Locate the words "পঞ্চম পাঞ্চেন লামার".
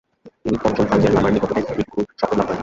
0.63-1.31